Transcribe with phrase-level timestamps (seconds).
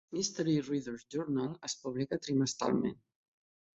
[0.17, 2.99] "Mystery Readers Journal" es publica trimestralment.